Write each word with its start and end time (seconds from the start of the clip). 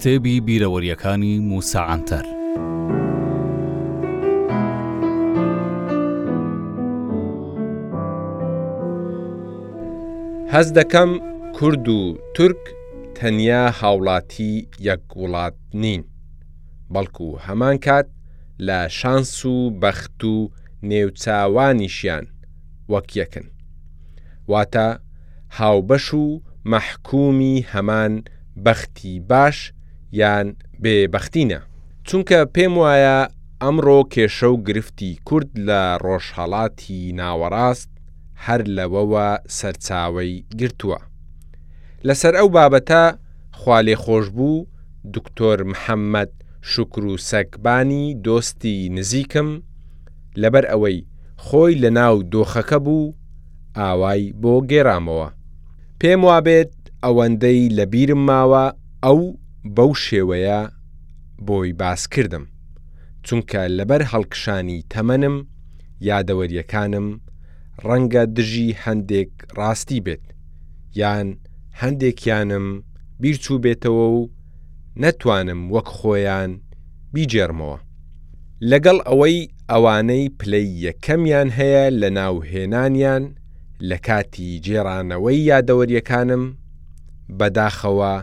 کتێبی 0.00 0.36
بیرەوەریەکانی 0.46 1.34
موساعاتەر. 1.50 2.24
هەز 10.54 10.68
دەکەم 10.78 11.10
کورد 11.56 11.86
و 11.98 12.00
تورک 12.34 12.62
تەنیا 13.16 13.64
هاوڵاتی 13.80 14.52
یەک 14.88 15.02
وڵات 15.20 15.56
نین، 15.82 16.02
بەڵکو 16.94 17.26
هەمان 17.46 17.76
کات 17.86 18.06
لە 18.66 18.78
شانس 18.98 19.34
و 19.52 19.56
بەخت 19.82 20.20
و 20.32 20.36
نێوچاوانیشیان 20.90 22.24
وەک 22.92 23.08
یەکن. 23.20 23.46
واتە 24.50 24.88
هاوبەش 25.58 26.06
و 26.22 26.24
مەحکومی 26.72 27.56
هەمان 27.72 28.12
بەختی 28.64 29.16
باش 29.30 29.58
یان 30.18 30.54
بێبختینە 30.82 31.60
چونکە 32.08 32.38
پێم 32.54 32.74
وایە 32.82 33.18
ئەمڕۆ 33.62 34.00
کێشە 34.12 34.48
و 34.52 34.62
گرفتی 34.66 35.18
کورد 35.24 35.50
لە 35.68 35.80
ڕۆژهڵاتی 36.04 37.12
ناوەڕاست 37.18 37.90
هەر 38.46 38.62
لەوەوە 38.76 39.26
سەرچاوی 39.58 40.32
گرتووە 40.60 40.98
لەسەر 42.06 42.34
ئەو 42.38 42.48
بابەتە 42.54 43.02
خالێ 43.60 43.94
خۆش 44.04 44.26
بوو 44.36 44.66
دکتۆر 45.14 45.58
محەممەد 45.72 46.32
شکر 46.70 47.04
و 47.06 47.16
سەکبانی 47.30 48.14
دۆستی 48.26 48.88
نزیکم 48.96 49.48
لەبەر 50.42 50.64
ئەوەی 50.72 50.98
خۆی 51.44 51.74
لە 51.82 51.90
ناو 51.98 52.16
دۆخەکە 52.32 52.78
بوو 52.86 53.14
ئاوای 53.78 54.22
بۆ 54.42 54.54
گێرامەوە 54.70 55.28
پێم 56.00 56.20
وابێت 56.28 56.72
ئەوەندەی 57.04 57.60
لە 57.76 57.84
بیرم 57.92 58.22
ماوە 58.30 58.66
ئەو 59.04 59.20
بەو 59.64 59.92
شێوەیە 60.06 60.70
بۆی 61.46 61.72
باس 61.72 62.02
کردم 62.14 62.44
چونکە 63.24 63.60
لەبەر 63.78 64.02
هەڵکشانی 64.12 64.84
تەمەنم 64.92 65.36
یادەوەریەکانم 66.10 67.06
ڕەنگە 67.86 68.24
دژی 68.36 68.68
هەندێک 68.84 69.30
ڕاستی 69.58 70.00
بێت 70.06 70.24
یان 71.00 71.28
هەندێکیانم 71.80 72.66
بیرچوو 73.20 73.62
بێتەوە 73.64 74.06
و 74.16 74.30
نەتوانم 75.02 75.60
وەک 75.74 75.86
خۆیان 75.96 76.52
بیجێرمەوە 77.14 77.78
لەگەڵ 78.70 78.98
ئەوەی 79.08 79.38
ئەوانەی 79.70 80.26
پلەی 80.40 80.68
یەکەمیان 80.86 81.48
هەیە 81.58 81.84
لە 82.00 82.08
ناوهێنانیان 82.18 83.24
لە 83.88 83.96
کاتی 84.06 84.60
جێرانەوەی 84.66 85.46
یادەوەریەکانم 85.52 86.44
بەداخەوە 87.38 88.14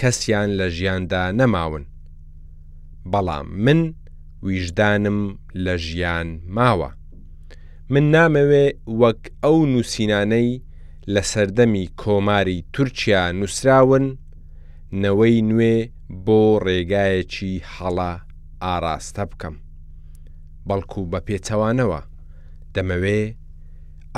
کەسیان 0.00 0.48
لە 0.58 0.66
ژیاندا 0.76 1.22
نەماون. 1.40 1.84
بەڵام 3.12 3.46
من 3.66 3.80
ویژدانم 4.48 5.18
لە 5.64 5.74
ژیان 5.86 6.28
ماوە. 6.56 6.90
من 7.92 8.04
نامەوێ 8.14 8.66
وەک 9.00 9.20
ئەو 9.44 9.58
نووسینانەی 9.74 10.50
لە 11.14 11.22
سەردەمی 11.32 11.86
کۆماری 12.02 12.64
تورکیا 12.74 13.22
نووسراون 13.40 14.06
نەوەی 15.02 15.38
نوێ 15.50 15.76
بۆ 16.24 16.42
ڕێگایەکی 16.64 17.52
هەڵا 17.74 18.12
ئاراستە 18.62 19.24
بکەم. 19.30 19.54
بەڵکو 20.68 21.00
بە 21.12 21.20
پێچەوانەوە 21.26 22.00
دەمەوێ 22.74 23.20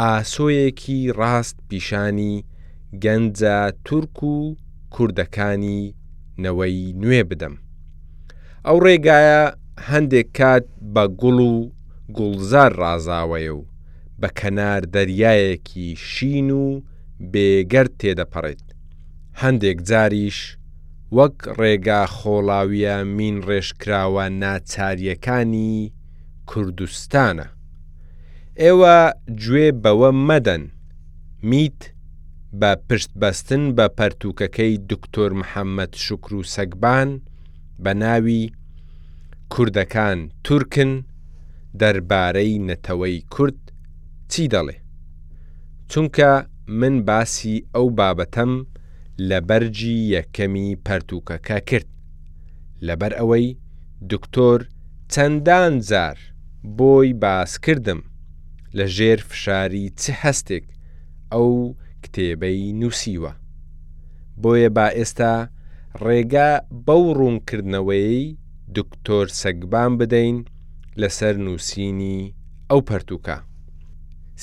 ئاسۆیەکی 0.00 1.00
ڕاست 1.18 1.56
پیشانی 1.68 2.34
گەنجە 3.04 3.56
تورک 3.86 4.18
و 4.32 4.36
کوردەکانی 4.96 5.82
نەوەی 6.44 6.92
نوێ 7.00 7.22
بدەم. 7.30 7.54
ئەو 8.66 8.76
ڕێگایە 8.84 9.42
هەندێک 9.90 10.28
کات 10.38 10.66
بە 10.94 11.04
گوڵ 11.20 11.38
و 11.50 11.54
گوڵزار 12.16 12.72
ڕازاوەیە 12.80 13.52
و 13.58 13.60
بە 14.20 14.28
کەنار 14.38 14.80
دەریایەکی 14.94 15.88
شین 16.10 16.50
و 16.62 16.66
بێگەر 17.32 17.86
تێدەپەڕێت. 17.98 18.64
هەندێک 19.42 19.78
جاریش 19.88 20.38
وەک 21.16 21.36
ڕێگا 21.58 22.02
خۆڵاویە 22.16 22.96
مین 23.16 23.36
ڕێژکراوە 23.48 24.24
ناچاریەکانی 24.42 25.74
کوردستانە. 26.50 27.48
ئێوە 28.62 28.96
گوێ 29.42 29.68
بەوە 29.82 30.10
مەدەن 30.28 30.62
میت 31.48 31.80
بە 32.60 32.70
پشتبەستن 32.88 33.62
بە 33.76 33.86
پەرتوکەکەی 33.98 34.74
دکتۆر 34.90 35.30
محەممەد 35.40 35.92
شکر 36.06 36.32
و 36.34 36.42
سەگبان 36.54 37.10
بە 37.84 37.92
ناوی 38.02 38.44
کوردەکان 39.52 40.18
تورکن 40.44 40.92
دەربارەی 41.80 42.58
نەتەوەی 42.68 43.24
کورد 43.34 43.58
چی 44.30 44.44
دەڵێ 44.54 44.76
چونکە 45.90 46.30
من 46.80 46.94
باسی 47.08 47.56
ئەو 47.74 47.86
بابەتەم 47.98 48.52
لە 49.28 49.38
بەرجی 49.48 49.96
یەکەمی 50.14 50.76
پەرتوکەکە 50.86 51.58
کرد 51.68 51.88
لەبەر 52.86 53.12
ئەوەی 53.20 53.48
دکتۆر 54.12 54.58
چەندان 55.12 55.74
جار 55.88 56.18
بۆی 56.78 57.10
باس 57.24 57.52
کردم 57.64 58.00
لە 58.76 58.86
ژێر 58.96 59.18
فشاری 59.30 59.86
چ 60.00 60.02
هەستێک 60.22 60.64
ئەو 61.32 61.52
کتێبەی 62.04 62.62
نووسیوە 62.80 63.32
بۆیە 64.42 64.70
با 64.76 64.86
ئێستا 64.98 65.34
ڕێگا 66.04 66.50
بەو 66.86 67.04
ڕوونکردنەوەی 67.18 68.14
دکتۆر 68.76 69.26
سەگبان 69.40 69.90
بدەین 70.00 70.36
لەسەر 71.00 71.34
نووسینی 71.46 72.18
ئەو 72.70 72.80
پەرتوکە 72.88 73.36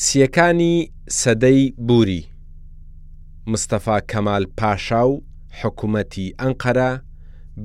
سیەکانی 0.04 0.76
سەدەی 1.20 1.62
بوری 1.88 2.22
مستەفا 3.52 3.98
کەمال 4.12 4.44
پاشا 4.60 5.02
و 5.12 5.24
حکوومەتی 5.60 6.34
ئەنقەرە 6.42 6.92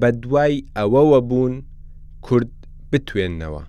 بە 0.01 0.09
دوای 0.23 0.55
ئەوەوە 0.77 1.21
بوون 1.29 1.55
کورد 2.27 2.51
بتوێننەوە 2.91 3.63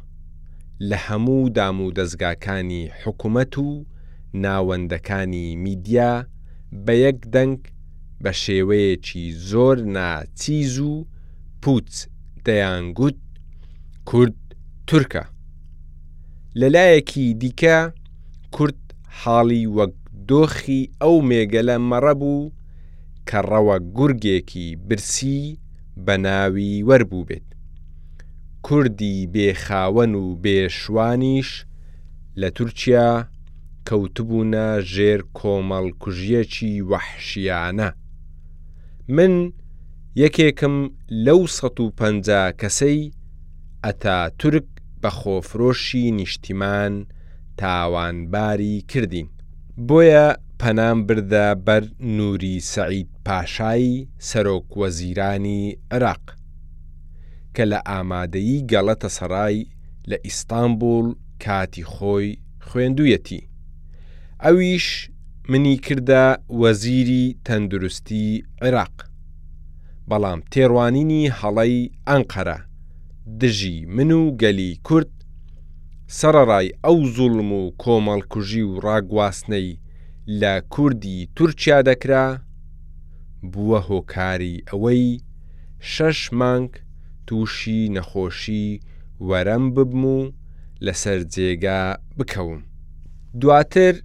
لە 0.90 0.98
هەموو 1.08 1.42
دام 1.58 1.78
و 1.86 1.94
دەستگاکانی 1.98 2.82
حکوومەت 3.04 3.54
و 3.66 3.70
ناوەندەکانی 4.44 5.48
میدیا 5.64 6.12
بە 6.86 6.94
یەک 7.06 7.20
دەنگ 7.34 7.58
بە 8.24 8.32
شێوەیەکی 8.44 9.24
زۆر 9.50 9.78
ناچیز 9.96 10.76
و 10.80 10.94
پوچ 11.62 11.90
دەیانگووت 12.46 13.20
کورد 14.10 14.38
تورکە 14.88 15.24
لە 16.60 16.68
لایەکی 16.76 17.26
دیکە 17.42 17.78
کورد 18.56 18.80
حاڵی 19.20 19.64
وەک 19.78 19.94
دۆخی 20.30 20.82
ئەو 21.02 21.16
مێگەلە 21.30 21.76
مەڕەبوو 21.90 22.52
کە 23.28 23.40
ڕەوە 23.50 23.78
گورگێکی 23.98 24.68
برسی 24.88 25.42
بە 26.06 26.16
ناوی 26.26 26.74
وەربوو 26.88 27.26
بێت 27.30 27.48
کوردی 28.66 29.18
بێخاوەن 29.34 30.14
و 30.22 30.26
بێشوانیش 30.44 31.50
لە 32.42 32.50
تورکیا 32.58 33.12
کەوتبوونە 33.90 34.68
ژێر 34.94 35.20
کۆمەڵکوژیەکی 35.38 36.74
وەحشیانە. 36.90 37.90
من 39.16 39.34
یەکێکم 40.24 40.76
لەو 41.26 41.42
150 41.58 42.54
کەسەی 42.62 43.02
ئەتا 43.86 44.18
تورک 44.40 44.70
بە 45.02 45.10
خۆفرۆشی 45.20 46.06
نیشتیمان 46.20 46.94
تاوانباری 47.60 48.76
کردین. 48.92 49.28
بۆیە 49.88 50.28
پەنام 50.60 50.98
بردە 51.08 51.48
بەر 51.68 51.84
نووری 52.16 52.58
سەعید 52.74 53.10
پاشایی 53.26 54.08
سەرۆک 54.30 54.68
وەزیرانی 54.82 55.62
عراق 55.96 56.26
کە 57.56 57.64
لە 57.72 57.80
ئامادەیی 57.90 58.66
گەڵەتە 58.72 59.10
سەرای 59.18 59.58
لە 60.10 60.18
ئیستانبول 60.26 61.08
کاتی 61.44 61.84
خۆی 61.94 62.28
خوێندویەتی. 62.66 63.42
ئەویش 64.46 64.88
منی 65.50 65.76
کردە 65.86 66.26
وەزیری 66.62 67.26
تەندروستی 67.46 68.26
عێراق 68.64 68.96
بەڵام 70.10 70.40
تێڕوانینی 70.52 71.24
هەڵەی 71.40 71.92
ئەنقەرە 72.08 72.58
دژی 73.40 73.78
من 73.96 74.12
و 74.20 74.22
گەلی 74.42 74.72
کورد 74.88 75.12
سەرڕای 76.20 76.68
ئەو 76.86 76.98
زوڵم 77.16 77.52
و 77.60 77.64
کۆمەڵکوژی 77.82 78.64
و 78.70 78.74
ڕاگواستنەی 78.86 79.70
لە 80.42 80.54
کوردی 80.74 81.18
تورکیا 81.36 81.80
دەکرا 81.90 82.28
بووە 83.52 83.80
هۆکاری 83.90 84.64
ئەوەی 84.70 85.08
شەش 85.94 86.20
مانگ 86.40 86.70
تووشی 87.28 87.82
نەخۆشی 87.96 88.68
وەرەم 89.28 89.66
ببم 89.76 90.04
و 90.18 90.20
لەسەر 90.86 91.20
جێگا 91.34 91.82
بکەوم. 92.18 92.60
دواتر 93.42 93.96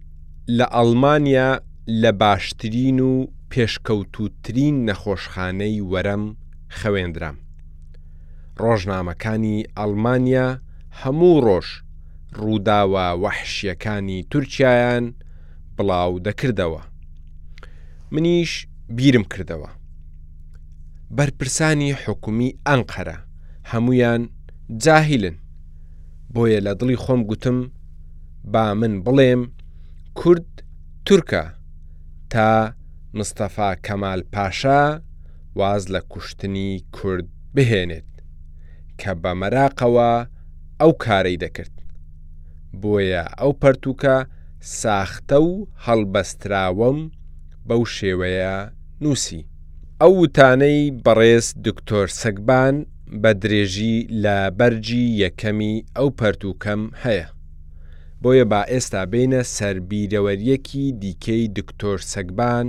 لە 0.58 0.66
ئەڵمانیا 0.74 1.60
لە 2.02 2.10
باشترین 2.22 3.00
و 3.00 3.26
پێشکەوتوترین 3.52 4.74
نەخۆشخانەی 4.88 5.78
وەرەم 5.92 6.24
خەوێندرام. 6.78 7.36
ڕۆژنامەکانی 8.62 9.58
ئەڵمانیا 9.78 10.48
هەموو 11.00 11.40
ڕۆژ 11.46 11.68
ڕووداوە 12.42 13.06
وەحشیەکانی 13.22 14.18
تورکیایان 14.30 15.04
بڵاو 15.76 16.18
دەکردەوە. 16.26 16.82
منیش 18.12 18.52
بیرم 18.96 19.24
کردەوە. 19.32 19.70
بەرپرسانی 21.16 21.90
حکومی 22.04 22.50
ئەنقەرە 22.68 23.18
هەمویان 23.72 24.22
جاهیلن 24.82 25.36
بۆیە 26.34 26.60
لە 26.66 26.72
دڵی 26.80 26.96
خۆم 27.04 27.20
گوتم 27.28 27.58
با 28.52 28.74
من 28.80 28.94
بڵێم 29.04 29.42
کورد 30.20 30.50
تورکە 31.08 31.42
تا 32.32 32.48
مستەفا 33.18 33.70
کەمال 33.86 34.20
پاشا 34.34 34.82
واز 35.58 35.82
لە 35.94 36.00
کوشتنی 36.12 36.70
کورد 36.96 37.28
بهێنێت 37.54 38.10
کە 39.00 39.12
بە 39.22 39.32
مەراقەوە 39.40 40.12
ئەو 40.80 40.92
کارەی 41.04 41.40
دەکرد 41.44 41.76
بۆیە 42.80 43.24
ئەو 43.40 43.52
پەرتوکە 43.62 44.16
ساختە 44.80 45.38
و 45.48 45.52
هەڵبەستراوەم 45.86 46.98
بەو 47.68 47.82
شێوەیە 47.96 48.56
نووسی 49.02 49.42
ئەو 50.00 50.12
وتانەی 50.22 50.78
بەڕێز 51.04 51.46
دکتۆر 51.66 52.06
سەگبان 52.20 52.74
بە 53.22 53.30
درێژی 53.42 53.96
لە 54.24 54.36
بەرجی 54.58 55.04
یەکەمی 55.24 55.74
ئەو 55.96 56.08
پەرتوکەم 56.18 56.82
هەیە 57.04 57.26
بۆیە 58.22 58.44
با 58.52 58.60
ئێستا 58.72 59.02
بینە 59.12 59.40
سربیرەوەریەکی 59.56 60.84
دیکەی 61.02 61.44
دکتۆر 61.56 61.98
سەگبان 62.12 62.66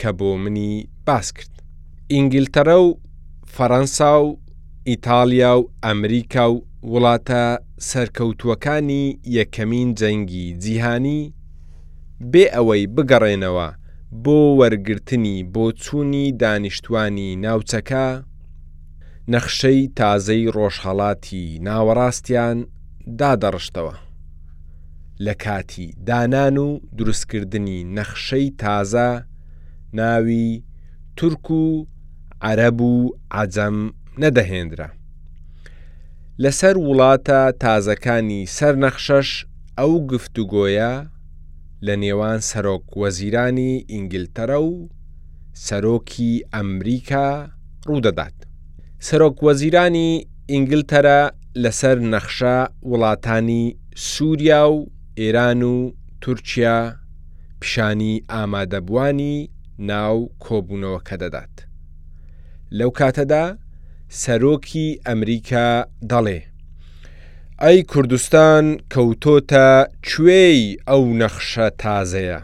کە 0.00 0.10
بۆ 0.18 0.30
منی 0.42 0.88
باس 1.06 1.28
کرد. 1.36 1.52
ئینگلتەرە 2.12 2.76
و 2.84 2.88
فەەنسا 3.54 4.12
و 4.24 4.38
ئیتالیا 4.88 5.52
و 5.58 5.68
ئەمریکا 5.84 6.46
و 6.52 6.58
وڵاتە 6.92 7.44
سەرکەوتوەکانی 7.90 9.04
یەکەمین 9.38 9.88
جەنگی 10.00 10.46
جیهانی 10.62 11.32
بێ 12.32 12.44
ئەوەی 12.56 12.84
بگەڕێنەوە 12.96 13.68
بۆ 14.24 14.38
وەرگرتنی 14.60 15.36
بۆ 15.54 15.64
چوونی 15.82 16.26
دانیشتوانی 16.42 17.30
ناوچەکە، 17.44 18.08
نەخشەی 19.32 19.80
تازەی 19.98 20.44
ڕۆژهڵاتی 20.56 21.44
ناوەڕاستیان 21.66 22.58
دادەڕشتەوە. 23.18 23.94
لە 25.26 25.34
کاتی 25.44 25.94
دانان 26.06 26.56
و 26.56 26.78
دروستکردنی 26.98 27.96
نەخشەی 27.96 28.52
تازە 28.62 29.22
ناوی 29.92 30.62
تورک 31.16 31.50
و 31.50 31.84
عەرەب 32.44 32.80
و 32.80 33.10
عجەم 33.30 33.94
نەدەهێنرا. 34.22 34.88
لەسەر 36.42 36.76
وڵاتە 36.88 37.40
تازەکانی 37.64 38.40
سەرنەخشەش 38.56 39.30
ئەو 39.78 39.92
گفتوگۆیە 40.12 40.92
لە 41.86 41.94
نێوان 42.02 42.38
سەرۆک 42.50 42.88
وەزیرانی 43.00 43.72
ئینگلتەرە 43.92 44.58
و 44.68 44.72
سەرۆکی 45.66 46.32
ئەمریکا 46.54 47.30
ڕوودەدات. 47.88 48.36
سەرۆک 49.08 49.38
وەزیرانی 49.46 50.08
ئینگلتەرە 50.52 51.20
لەسەر 51.62 51.96
نەخشە 52.14 52.56
وڵاتانی 52.90 53.64
سووریا 54.10 54.64
و 54.72 54.78
ئێران 55.18 55.62
و 55.62 55.92
تورکیا 56.20 56.96
پیشانی 57.60 58.24
ئامادەبوانی 58.30 59.48
ناو 59.78 60.30
کۆبوونەوەکە 60.44 61.16
دەدات. 61.22 61.54
لەو 62.78 62.90
کاتەدا 62.98 63.44
سەرۆکی 64.22 64.88
ئەمریکا 65.06 65.68
دەڵێ. 66.10 66.40
ئەی 67.62 67.78
کوردستان 67.92 68.64
کەوتۆتە 68.92 69.68
کوێی 70.06 70.60
ئەو 70.88 71.02
نەخشە 71.20 71.66
تازەیە. 71.82 72.40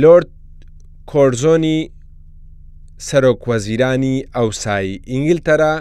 لۆرد 0.00 0.30
کۆرزۆنی 1.10 1.80
سەرۆکوەزیرانی 3.08 4.16
ئەوسایی 4.36 5.00
ئینگلتەرا 5.10 5.74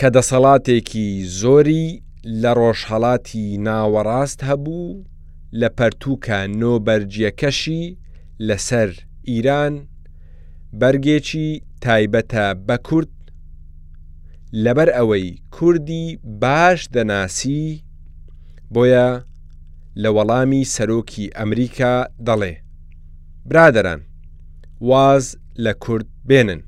کە 0.00 0.08
دەسەڵاتێکی 0.16 1.06
زۆری 1.40 1.86
لە 2.42 2.52
ڕۆژهڵاتی 2.60 3.44
ناوەڕاست 3.66 4.38
هەبوو 4.48 5.02
لە 5.60 5.68
پەرتوکە 5.78 6.38
نۆبەرجیەکەشی 6.60 7.84
لەسەر 8.48 8.88
ئیران 9.28 9.74
بەرگێکی 10.80 11.48
تایبەتە 11.84 12.46
بە 12.66 12.76
کورد 12.86 13.12
لەبەر 14.64 14.88
ئەوەی 14.96 15.28
کوردی 15.54 16.06
باش 16.42 16.80
دەناسی 16.94 17.64
بۆیە 18.74 19.08
لە 20.02 20.10
وەڵامی 20.16 20.62
سەرۆکی 20.74 21.32
ئەمریکا 21.38 21.94
دەڵێ 22.26 22.54
برادەران 23.48 24.00
واز 24.88 25.26
لە 25.64 25.72
کورد 25.84 26.06
بێنن 26.28 26.60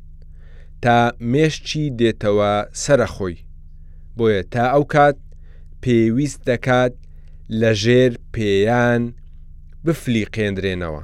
تا 0.83 0.97
مێشتی 1.33 1.85
دێتەوە 1.99 2.53
سەرەخۆی 2.83 3.37
بۆیە 4.17 4.43
تا 4.53 4.65
ئەو 4.75 4.85
کات 4.95 5.17
پێویست 5.89 6.41
دەکات 6.51 6.95
لە 7.61 7.73
ژێر 7.83 8.13
پێیان 8.35 9.03
بفلی 9.85 10.25
قێندرێنەوە 10.35 11.03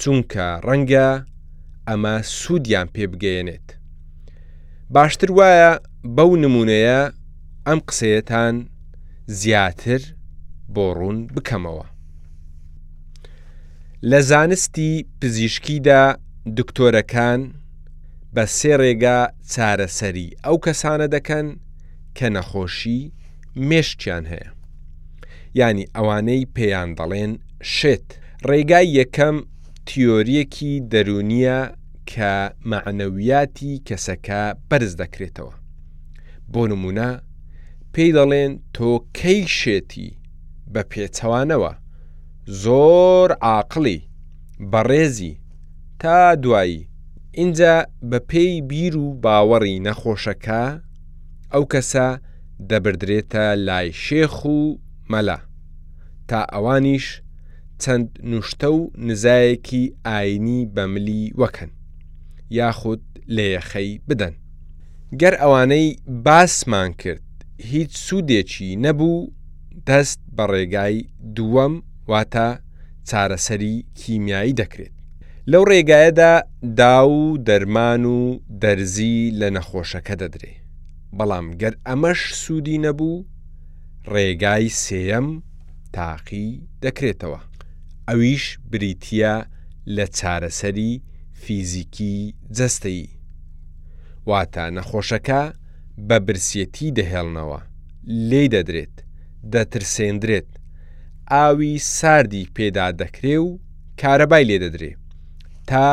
چونکە 0.00 0.48
ڕەنگە 0.66 1.10
ئەمە 1.88 2.14
سوودیان 2.40 2.88
پێ 2.94 3.04
بگەێنێت 3.12 3.68
باشتر 4.94 5.30
وایە 5.38 5.72
بەو 6.16 6.30
نمونەیە 6.44 7.00
ئەم 7.66 7.80
قسەیەتان 7.88 8.54
زیاتر 9.40 10.02
بۆ 10.74 10.86
ڕوون 10.98 11.18
بکەمەوە 11.34 11.86
لە 14.10 14.20
زانستی 14.30 14.90
پزیشکیدا 15.20 16.04
دکتۆرەکان 16.58 17.40
بە 18.34 18.44
سێ 18.58 18.72
ڕێگا 18.80 19.18
چارەسەری 19.52 20.28
ئەو 20.44 20.56
کەسانە 20.64 21.06
دەکەن 21.14 21.46
کە 22.16 22.26
نەخۆشی 22.36 23.02
مێشتیان 23.68 24.24
هەیە 24.32 24.48
ینی 25.60 25.86
ئەوانەی 25.96 26.48
پێیان 26.56 26.90
دەڵێن 26.98 27.32
شێت 27.76 28.06
ڕێگای 28.48 28.86
یەکەم 29.00 29.36
تیۆریەکی 29.88 30.72
دەرونیە 30.92 31.60
کە 32.10 32.32
معنەویاتی 32.70 33.82
کەسەکە 33.88 34.42
بەرز 34.70 34.92
دەکرێتەوە 35.02 35.54
بۆ 36.52 36.62
نمونە 36.70 37.10
پێی 37.92 38.10
دەڵێن 38.18 38.52
تۆ 38.74 38.90
کەی 39.18 39.40
شێتی 39.60 40.08
بە 40.72 40.82
پێچەوانەوە 40.90 41.72
زۆر 42.62 43.30
عاقلی 43.46 44.00
بەڕێزی 44.72 45.34
تا 46.00 46.18
دوایی 46.42 46.88
اینجا 47.40 47.74
بە 48.10 48.18
پێی 48.30 48.54
بیر 48.70 48.94
و 48.96 49.06
باوەڕی 49.24 49.82
نەخۆشەکە 49.86 50.64
ئەو 51.52 51.64
کەسە 51.72 52.08
دەبدرێتە 52.62 53.54
لای 53.56 53.92
شێخ 53.92 54.44
و 54.46 54.78
مەلا 55.10 55.38
تا 56.28 56.40
ئەوانیش 56.54 57.22
چەند 57.82 58.08
نوشتە 58.30 58.64
و 58.76 58.80
نزایەکی 59.08 59.92
ئاینی 60.06 60.60
بەملی 60.74 61.24
وەکەن 61.40 61.70
یاخود 62.58 63.02
لێیەخەی 63.36 63.90
بدەن 64.08 64.34
گەر 65.20 65.34
ئەوانەی 65.42 65.88
باسمان 66.24 66.90
کرد 67.02 67.26
هیچ 67.72 67.92
سوودێکی 68.08 68.70
نەبوو 68.84 69.30
دەست 69.88 70.20
بە 70.36 70.44
ڕێگای 70.52 70.96
دووەم 71.36 71.74
واتە 72.10 72.48
چارەسەری 73.08 73.76
کیمیایی 74.00 74.56
دەکرێت 74.60 74.94
لەو 75.50 75.62
ڕێگایەدا 75.70 76.34
دا 76.78 77.02
و 77.08 77.20
دەرمان 77.46 78.04
و 78.16 78.20
دەرزی 78.64 79.16
لە 79.40 79.48
نەخۆشەکە 79.56 80.14
دەدرێت 80.22 80.63
بەڵام 81.18 81.46
گەر 81.60 81.74
ئەمەش 81.88 82.20
سوودی 82.42 82.78
نەبوو 82.86 83.24
ڕێگای 84.12 84.66
سێەم 84.84 85.28
تاقی 85.94 86.48
دەکرێتەوە 86.84 87.40
ئەویش 88.08 88.44
بریتە 88.70 89.34
لە 89.96 90.04
چارەسەری 90.18 90.92
فیزیکی 91.42 92.16
جەستەی 92.56 93.02
واتە 94.30 94.64
نەخۆشەکە 94.76 95.42
بە 96.08 96.16
برسێتی 96.26 96.88
دەهێڵنەوە 96.98 97.60
لێ 98.30 98.44
دەدرێت 98.54 98.96
دەترسێندرێت 99.52 100.50
ئاوی 101.32 101.74
ساردی 101.98 102.44
پێدا 102.56 102.86
دەکرێ 103.00 103.36
و 103.46 103.48
کارەبای 104.00 104.44
لێ 104.50 104.56
دەدرێ 104.64 104.92
تا 105.68 105.88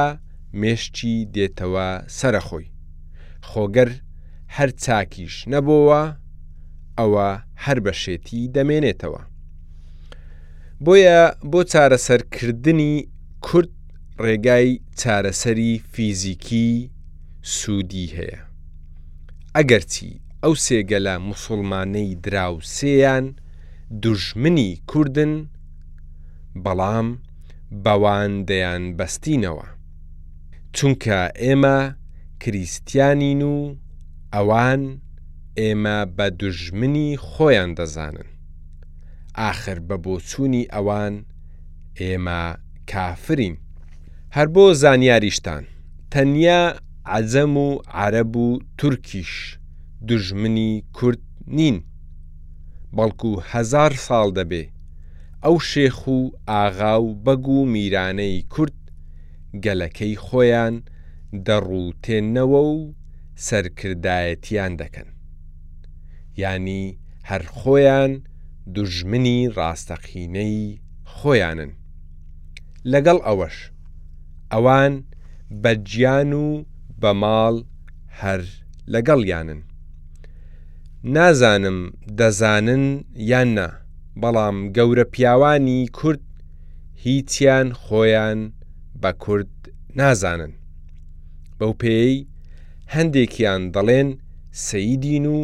مێشتی 0.61 1.15
دێتەوە 1.35 1.87
سەرەخۆی 2.19 2.67
خۆگەر 3.49 3.89
هەر 4.57 4.69
چاکیش 4.83 5.35
نەبووە 5.53 6.01
ئەوە 6.99 7.29
هەر 7.65 7.77
بەشێتی 7.85 8.41
دەمێنێتەوە. 8.55 9.21
بۆیە 10.85 11.21
بۆ 11.51 11.61
چارەسەرکردنی 11.71 12.95
کورد 13.45 13.73
ڕێگای 14.25 14.69
چارەسەری 14.99 15.73
فیزیکی 15.91 16.69
سوودی 17.57 18.07
هەیە. 18.17 18.39
ئەگەرچی 19.57 20.09
ئەو 20.43 20.53
سێگەلە 20.65 21.15
مسلمانەی 21.29 22.15
دراوسێیان 22.25 23.25
دوژمنی 24.03 24.71
کوردن 24.91 25.33
بەڵام 26.65 27.07
بەوان 27.85 28.31
دەیان 28.49 28.83
بەستینەوە. 28.97 29.67
چونکە 30.77 31.19
ئێمە 31.43 31.79
کریسیانین 32.41 33.41
و 33.53 33.55
ئەوان 34.35 34.83
ئێمە 35.59 35.97
بە 36.17 36.27
دوژمنی 36.39 37.09
خۆیان 37.27 37.71
دەزانن. 37.79 38.27
آخر 39.51 39.77
بە 39.87 39.95
بۆچوونی 40.03 40.69
ئەوان 40.73 41.13
ئێمە 41.99 42.41
کافرین. 42.91 43.55
هەر 44.35 44.47
بۆ 44.53 44.65
زانیاریشتان، 44.81 45.63
تەنیا 46.11 46.61
عەزەم 47.13 47.55
و 47.65 47.69
عرب 47.99 48.33
و 48.43 48.47
تورکیش 48.79 49.33
دژمنی 50.07 50.71
کورد 50.97 51.19
نین. 51.57 51.77
بەڵکو 52.95 53.31
هزار 53.51 53.91
ساڵ 54.05 54.27
دەبێ، 54.37 54.63
ئەو 55.43 55.57
شێخ 55.69 55.99
و 56.15 56.19
ئاغا 56.49 56.95
و 57.01 57.07
بەگ 57.25 57.45
و 57.55 57.59
میرانەی 57.73 58.37
کورد 58.53 58.77
گەلەکەی 59.65 60.15
خۆیان 60.25 60.75
دەڕووتێنەوە 61.45 62.61
و 62.73 62.77
سەرکردایەتیان 63.47 64.73
دەکەن. 64.81 65.09
ینی 66.41 66.83
هەر 67.29 67.41
خۆیان 67.57 68.11
دوژمنی 68.75 69.39
ڕاستەقینەی 69.57 70.79
خۆیانن. 71.13 71.71
لەگەڵ 72.93 73.17
ئەوەش، 73.27 73.57
ئەوان 74.51 74.93
بە 75.61 75.71
گیان 75.89 76.31
و 76.45 76.47
بە 77.01 77.11
ماڵ 77.21 77.55
هەر 78.19 78.41
لەگەڵیانن. 78.93 79.61
نازانم 81.15 81.79
دەزانن 82.19 82.85
یاننا، 83.31 83.69
بەڵام 84.21 84.57
گەورە 84.75 85.03
پیاوانی 85.13 85.81
کورد 85.97 86.21
هیچیان 87.03 87.67
خۆیان 87.81 88.39
بە 89.01 89.11
کورد 89.23 89.49
نازانن. 89.99 90.53
بەو 91.59 91.73
پێی 91.83 92.15
هەندێکیان 92.95 93.61
دەڵێن 93.75 94.09
سەیدین 94.67 95.25
و 95.35 95.39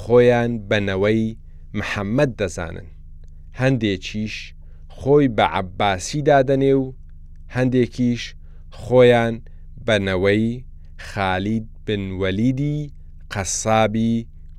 خۆیان 0.00 0.50
بەنەوەی 0.70 1.22
محەممەد 1.78 2.30
دەزانن 2.40 2.88
هەندێکیش 3.60 4.34
خۆی 4.96 5.26
بە 5.36 5.46
عباسی 5.60 6.20
دادەنێ 6.30 6.72
و 6.82 6.84
هەندێکیش 7.56 8.22
خۆیان 8.80 9.34
بەنەوەی 9.86 10.46
خالید 11.08 11.66
بنوەلیدی 11.86 12.78
قەسابی 13.34 14.12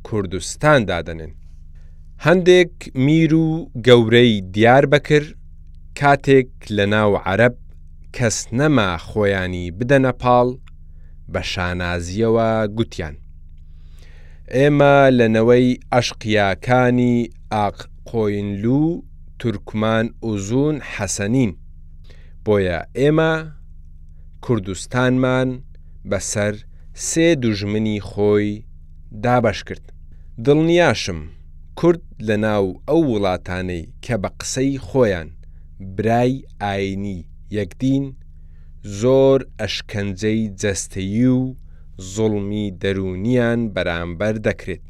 کوردستان 0.08 0.80
دادنن 0.92 1.34
هەندێک 2.26 2.74
میر 3.06 3.34
و 3.34 3.48
گەورەی 3.88 4.34
دیار 4.56 4.84
بەکرد 4.92 5.30
کاتێک 6.00 6.50
لە 6.78 6.86
ناو 6.94 7.12
عەرب 7.28 7.56
کەس 8.16 8.38
نەما 8.60 8.90
خۆیانی 9.10 9.66
بدە 9.80 9.98
نەپاڵ 10.06 10.48
بە 11.34 11.42
شانازیەوە 11.52 12.50
گوتیان. 12.78 13.16
ئێمە 14.56 14.96
لەنەوەی 15.18 15.68
ئەشقیاکانی 15.94 17.16
ئاق 17.54 17.78
قۆینلو 18.10 18.86
تورکمان 19.40 20.06
ئوزون 20.26 20.76
حەسەنین 20.94 21.52
بۆیە 22.46 22.80
ئێمە 22.98 23.34
کوردستانمان 24.46 25.50
بەسەر 26.10 26.56
سێ 27.08 27.28
دوژمنی 27.42 28.00
خۆی 28.10 28.48
دابش 29.24 29.60
کرد. 29.68 29.86
دڵنیاشم 30.46 31.20
کورد 31.80 32.02
لە 32.28 32.36
ناو 32.46 32.66
ئەو 32.90 33.02
وڵاتانەی 33.14 33.84
کە 34.04 34.16
بە 34.24 34.30
قسەی 34.40 34.74
خۆیان 34.88 35.30
برای 35.98 36.34
ئاینی 36.62 37.20
یەکدین 37.58 38.06
زۆر 39.02 39.40
ئەشکەنجەی 39.60 40.42
جەستەیی 40.62 41.26
و 41.40 41.44
زڵمی 42.14 42.66
دەرونیان 42.82 43.60
بەرامبەر 43.76 44.36
دەکرێت. 44.48 44.86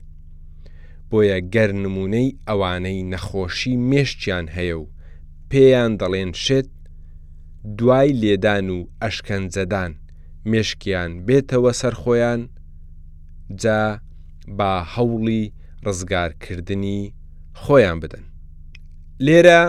بۆیە 1.10 1.38
گەر 1.54 1.72
نمونەی 1.84 2.30
ئەوانەی 2.48 3.04
نەخۆشی 3.12 3.76
مێشتیان 3.90 4.48
هەیە 4.56 4.78
و 4.82 4.86
پێیان 5.50 5.92
دەڵێن 6.02 6.32
شێت 6.44 6.70
دوای 7.78 8.12
لێدان 8.22 8.68
و 8.76 8.80
ئەشکەنجەدان 9.04 9.92
مشکیان 10.52 11.12
بێتەوە 11.28 11.72
سەرخۆیان 11.82 12.42
جا 13.62 13.84
با 14.58 14.72
هەوڵی 14.94 15.44
ڕزگارکردنی 15.86 17.00
خۆیان 17.62 17.98
بدەن. 18.04 18.26
لێرە 19.26 19.62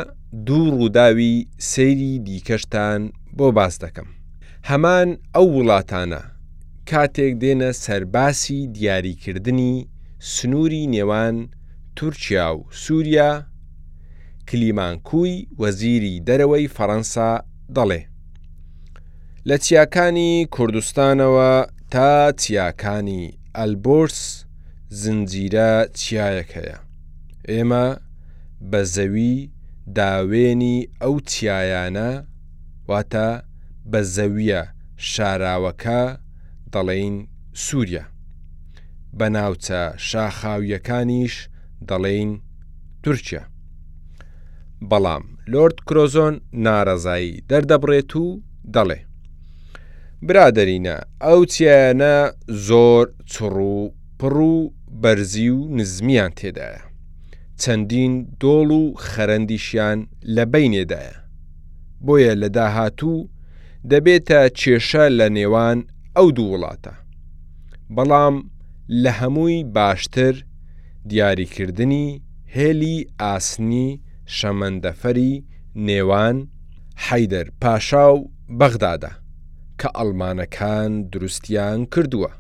دوو 0.47 0.71
ڕووداوی 0.77 1.37
سەیری 1.71 2.13
دیکەشتان 2.27 3.03
بۆ 3.37 3.47
باس 3.59 3.77
دەکەم. 3.85 4.09
هەمان 4.73 5.09
ئەو 5.37 5.47
وڵاتانە 5.59 6.23
کاتێک 6.91 7.33
دێنە 7.43 7.71
سەرباسی 7.85 8.61
دیاریکردنی 8.77 9.75
سنووری 10.35 10.85
نێوان 10.95 11.37
تورکیا 11.97 12.49
و 12.55 12.59
سووریا 12.83 13.31
کلیمانکووی 14.49 15.37
وەزیری 15.63 16.17
دەرەوەی 16.27 16.73
فەەنسا 16.77 17.31
دەڵێ 17.77 18.03
لە 19.49 19.57
چیاکانی 19.65 20.33
کوردستانەوە 20.57 21.53
تا 21.93 22.11
چیاکانی 22.41 23.23
ئەلبۆرس 23.59 24.21
زنجیرە 25.03 25.71
چیایەکەیە 26.01 26.79
ئێمە 27.51 27.87
بە 28.71 28.81
زەوی 28.95 29.37
داوێنی 29.97 30.77
ئەو 31.03 31.15
چیایانە 31.31 32.11
واتە 32.91 33.29
بە 33.93 34.01
زەویە 34.17 34.63
شاراوەکە 35.11 36.03
دەڵێین 36.73 37.17
سووریا 37.65 38.05
بە 39.19 39.27
ناوچە 39.37 39.81
شاخاویەکانیش 40.09 41.35
دەڵێین 41.89 42.31
تورکیا 43.05 43.43
بەڵام 44.91 45.25
لۆرد 45.53 45.79
کرۆزۆن 45.89 46.35
ناڕەزایی 46.65 47.31
دەردەبڕێت 47.51 48.13
و 48.23 48.27
دەڵێ 48.75 49.01
برادرینە 50.27 50.97
ئەو 51.25 51.41
چیانە 51.53 52.17
زۆر 52.69 53.07
چڕ 53.33 53.57
و 53.81 53.81
پڕ 54.21 54.35
و 54.55 54.59
بەرزی 55.03 55.49
و 55.57 55.59
نزمیان 55.77 56.31
تێدایە 56.39 56.81
چەندین 57.61 58.13
دۆڵ 58.41 58.69
و 58.81 58.83
خەرەندیشیان 59.09 59.99
لە 60.35 60.45
بینێدایە 60.53 61.17
بۆیە 62.07 62.35
لە 62.43 62.49
داهاتوو 62.57 63.19
دەبێتە 63.93 64.41
کێشە 64.59 65.05
لە 65.19 65.27
نێوان 65.37 65.79
ئەو 66.17 66.27
دوو 66.37 66.51
وڵاتە. 66.53 66.95
بەڵام 67.97 68.37
لە 69.03 69.11
هەمووی 69.21 69.59
باشتر 69.77 70.35
دیاریکردنی 71.09 72.07
هێلی 72.57 72.97
ئاسنی 73.23 73.89
شەمەندەفەری 74.37 75.33
نێوان 75.87 76.37
حەیدەر 77.07 77.47
پاشا 77.63 78.07
و 78.15 78.17
بەغدادا 78.59 79.13
کە 79.81 79.89
ئەڵمانەکان 79.97 80.91
دروستیان 81.13 81.81
کردووە. 81.95 82.33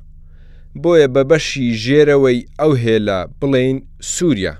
بۆیە 0.83 1.09
بە 1.14 1.23
بەشی 1.31 1.67
ژێرەوەی 1.85 2.38
ئەو 2.61 2.73
هێلە 2.85 3.19
بڵین 3.40 3.76
سووریا 4.14 4.55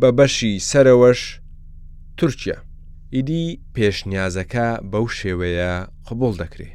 بە 0.00 0.08
بەشی 0.18 0.54
سەرەوەش 0.70 1.20
تورکیا. 2.18 2.58
ئیدی 3.14 3.46
پێشنیازەکە 3.78 4.68
بەو 4.92 5.06
شێوەیە 5.18 5.72
قبول 6.08 6.32
دەکرێ. 6.42 6.70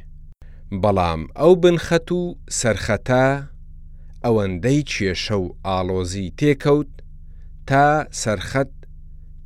بەڵام 0.82 1.22
ئەو 1.38 1.52
بنخەت 1.62 2.08
و 2.18 2.22
سەرخەتا 2.58 3.26
ئەوەندەی 4.24 4.80
کێشە 4.90 5.36
و 5.44 5.46
ئالۆزی 5.66 6.32
تێکەوت 6.38 6.90
تا 7.68 7.86
سەرخەت 8.22 8.70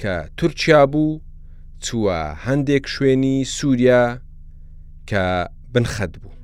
کە 0.00 0.14
تورکیا 0.38 0.82
بوو 0.92 1.22
چووە 1.84 2.18
هەندێک 2.46 2.84
شوێنی 2.94 3.36
سووریا 3.56 4.04
کە 5.10 5.24
بنخەت 5.72 6.12
بوو. 6.22 6.35